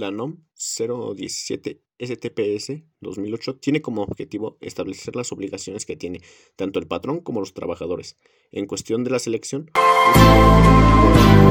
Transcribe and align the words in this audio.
La 0.00 0.10
NOM 0.10 0.38
017 0.56 1.82
STPS 1.98 2.84
2008 3.02 3.56
tiene 3.56 3.82
como 3.82 4.00
objetivo 4.00 4.56
establecer 4.62 5.14
las 5.14 5.30
obligaciones 5.30 5.84
que 5.84 5.94
tiene 5.94 6.22
tanto 6.56 6.78
el 6.78 6.86
patrón 6.86 7.20
como 7.20 7.40
los 7.40 7.52
trabajadores 7.52 8.16
en 8.50 8.64
cuestión 8.64 9.04
de 9.04 9.10
la 9.10 9.18
selección 9.18 9.70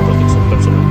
protección 0.08 0.50
personal 0.50 0.90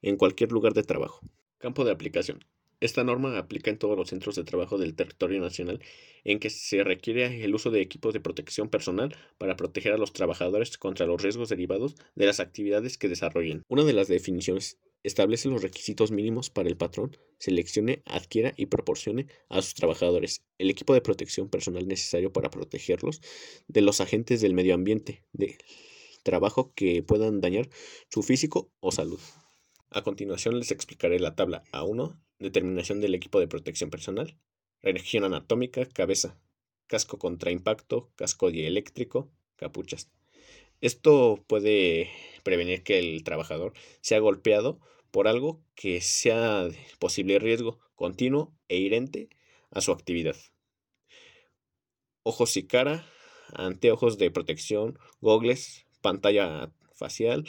en 0.00 0.16
cualquier 0.16 0.50
lugar 0.50 0.72
de 0.72 0.82
trabajo. 0.82 1.20
Campo 1.58 1.84
de 1.84 1.92
aplicación. 1.92 2.42
Esta 2.80 3.04
norma 3.04 3.36
aplica 3.36 3.70
en 3.70 3.78
todos 3.78 3.98
los 3.98 4.08
centros 4.08 4.36
de 4.36 4.44
trabajo 4.44 4.78
del 4.78 4.94
territorio 4.94 5.40
nacional 5.40 5.80
en 6.24 6.38
que 6.38 6.48
se 6.48 6.84
requiere 6.84 7.44
el 7.44 7.54
uso 7.54 7.70
de 7.70 7.82
equipos 7.82 8.14
de 8.14 8.20
protección 8.20 8.70
personal 8.70 9.14
para 9.36 9.56
proteger 9.56 9.92
a 9.92 9.98
los 9.98 10.12
trabajadores 10.12 10.78
contra 10.78 11.04
los 11.04 11.20
riesgos 11.20 11.48
derivados 11.48 11.96
de 12.14 12.26
las 12.26 12.40
actividades 12.40 12.96
que 12.96 13.08
desarrollen. 13.08 13.62
Una 13.68 13.82
de 13.82 13.92
las 13.92 14.06
definiciones 14.08 14.78
establece 15.02 15.48
los 15.48 15.62
requisitos 15.62 16.10
mínimos 16.10 16.50
para 16.50 16.68
el 16.68 16.76
patrón, 16.76 17.16
seleccione, 17.38 18.02
adquiera 18.04 18.54
y 18.56 18.66
proporcione 18.66 19.26
a 19.48 19.62
sus 19.62 19.74
trabajadores 19.74 20.42
el 20.58 20.70
equipo 20.70 20.94
de 20.94 21.00
protección 21.00 21.48
personal 21.48 21.86
necesario 21.86 22.32
para 22.32 22.50
protegerlos 22.50 23.20
de 23.66 23.80
los 23.80 24.00
agentes 24.00 24.40
del 24.40 24.54
medio 24.54 24.74
ambiente, 24.74 25.24
de 25.32 25.56
trabajo 26.22 26.72
que 26.74 27.02
puedan 27.02 27.40
dañar 27.40 27.68
su 28.10 28.22
físico 28.22 28.70
o 28.80 28.92
salud. 28.92 29.20
A 29.90 30.02
continuación 30.02 30.58
les 30.58 30.70
explicaré 30.70 31.18
la 31.18 31.34
tabla 31.34 31.64
A1, 31.72 32.20
determinación 32.38 33.00
del 33.00 33.14
equipo 33.14 33.40
de 33.40 33.48
protección 33.48 33.90
personal, 33.90 34.36
región 34.82 35.24
anatómica, 35.24 35.86
cabeza, 35.86 36.38
casco 36.86 37.18
contra 37.18 37.50
impacto, 37.50 38.10
casco 38.16 38.50
dieléctrico, 38.50 39.30
capuchas. 39.56 40.10
Esto 40.80 41.44
puede 41.48 42.10
prevenir 42.48 42.82
que 42.82 42.98
el 42.98 43.22
trabajador 43.24 43.74
sea 44.00 44.20
golpeado 44.20 44.80
por 45.10 45.28
algo 45.28 45.62
que 45.74 46.00
sea 46.00 46.66
posible 46.98 47.38
riesgo 47.38 47.78
continuo 47.94 48.56
e 48.68 48.78
irente 48.78 49.28
a 49.70 49.82
su 49.82 49.92
actividad. 49.92 50.34
Ojos 52.22 52.56
y 52.56 52.66
cara, 52.66 53.04
anteojos 53.52 54.16
de 54.16 54.30
protección, 54.30 54.98
gogles, 55.20 55.84
pantalla 56.00 56.72
facial, 56.94 57.44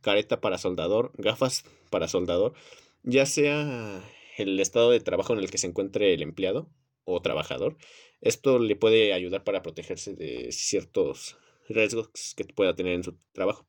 careta 0.00 0.40
para 0.40 0.56
soldador, 0.56 1.12
gafas 1.18 1.64
para 1.90 2.08
soldador, 2.08 2.54
ya 3.02 3.26
sea 3.26 4.02
el 4.38 4.58
estado 4.60 4.92
de 4.92 5.00
trabajo 5.00 5.34
en 5.34 5.40
el 5.40 5.50
que 5.50 5.58
se 5.58 5.66
encuentre 5.66 6.14
el 6.14 6.22
empleado 6.22 6.70
o 7.04 7.20
trabajador. 7.20 7.76
Esto 8.22 8.58
le 8.58 8.76
puede 8.76 9.12
ayudar 9.12 9.44
para 9.44 9.62
protegerse 9.62 10.14
de 10.14 10.52
ciertos 10.52 11.36
riesgos 11.68 12.34
que 12.34 12.46
pueda 12.46 12.74
tener 12.74 12.94
en 12.94 13.04
su 13.04 13.18
trabajo. 13.32 13.66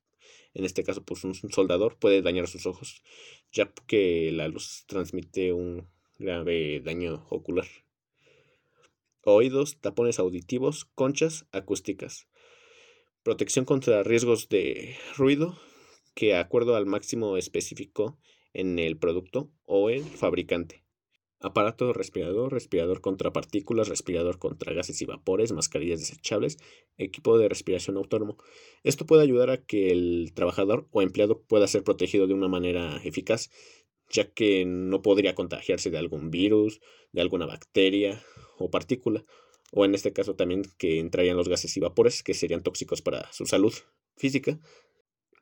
En 0.53 0.65
este 0.65 0.83
caso, 0.83 1.03
pues 1.03 1.23
un 1.23 1.33
soldador 1.33 1.97
puede 1.97 2.21
dañar 2.21 2.47
sus 2.47 2.65
ojos, 2.65 3.03
ya 3.51 3.73
que 3.87 4.31
la 4.31 4.47
luz 4.47 4.85
transmite 4.87 5.51
un 5.51 5.87
grave 6.19 6.79
daño 6.79 7.25
ocular. 7.29 7.67
Oídos, 9.23 9.79
tapones 9.79 10.19
auditivos, 10.19 10.85
conchas 10.95 11.47
acústicas. 11.51 12.27
Protección 13.23 13.65
contra 13.65 14.03
riesgos 14.03 14.49
de 14.49 14.97
ruido, 15.15 15.57
que 16.13 16.35
acuerdo 16.35 16.75
al 16.75 16.85
máximo 16.85 17.37
específico 17.37 18.19
en 18.53 18.79
el 18.79 18.97
producto 18.97 19.49
o 19.65 19.89
el 19.89 20.03
fabricante. 20.03 20.82
Aparato 21.43 21.91
respirador, 21.91 22.53
respirador 22.53 23.01
contra 23.01 23.33
partículas, 23.33 23.89
respirador 23.89 24.39
contra 24.39 24.71
gases 24.71 25.01
y 25.01 25.05
vapores, 25.05 25.51
mascarillas 25.51 25.99
desechables, 25.99 26.57
equipo 26.97 27.37
de 27.37 27.49
respiración 27.49 27.97
autónomo. 27.97 28.37
Esto 28.83 29.05
puede 29.05 29.23
ayudar 29.23 29.49
a 29.49 29.57
que 29.57 29.91
el 29.91 30.31
trabajador 30.33 30.87
o 30.91 31.01
empleado 31.01 31.41
pueda 31.41 31.67
ser 31.67 31.83
protegido 31.83 32.27
de 32.27 32.33
una 32.33 32.47
manera 32.47 32.95
eficaz, 33.03 33.51
ya 34.09 34.31
que 34.31 34.63
no 34.65 35.01
podría 35.01 35.35
contagiarse 35.35 35.89
de 35.89 35.97
algún 35.97 36.31
virus, 36.31 36.79
de 37.11 37.19
alguna 37.19 37.45
bacteria 37.45 38.23
o 38.57 38.71
partícula, 38.71 39.25
o 39.73 39.83
en 39.83 39.95
este 39.95 40.13
caso 40.13 40.37
también 40.37 40.63
que 40.77 40.99
entrarían 40.99 41.35
los 41.35 41.49
gases 41.49 41.75
y 41.75 41.81
vapores 41.81 42.23
que 42.23 42.33
serían 42.33 42.63
tóxicos 42.63 43.01
para 43.01 43.29
su 43.33 43.45
salud 43.47 43.73
física. 44.15 44.61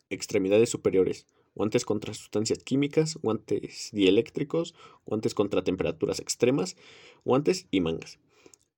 Extremidades 0.09 0.69
superiores 0.69 1.27
guantes 1.55 1.85
contra 1.85 2.13
sustancias 2.13 2.63
químicas, 2.63 3.17
guantes 3.21 3.89
dieléctricos, 3.91 4.73
guantes 5.05 5.33
contra 5.33 5.63
temperaturas 5.63 6.19
extremas, 6.19 6.75
guantes 7.23 7.67
y 7.71 7.81
mangas. 7.81 8.19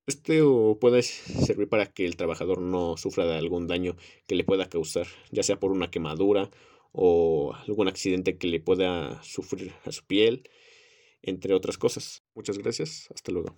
Esto 0.05 0.77
puede 0.81 1.01
servir 1.01 1.69
para 1.69 1.85
que 1.85 2.05
el 2.05 2.17
trabajador 2.17 2.59
no 2.59 2.97
sufra 2.97 3.25
de 3.25 3.37
algún 3.37 3.67
daño 3.67 3.95
que 4.27 4.35
le 4.35 4.43
pueda 4.43 4.67
causar, 4.67 5.07
ya 5.31 5.43
sea 5.43 5.59
por 5.59 5.71
una 5.71 5.89
quemadura 5.89 6.51
o 6.91 7.53
algún 7.67 7.87
accidente 7.87 8.37
que 8.37 8.47
le 8.47 8.59
pueda 8.59 9.23
sufrir 9.23 9.73
a 9.85 9.91
su 9.91 10.05
piel, 10.05 10.49
entre 11.21 11.53
otras 11.53 11.77
cosas. 11.77 12.23
Muchas 12.35 12.57
gracias, 12.57 13.07
hasta 13.13 13.31
luego. 13.31 13.55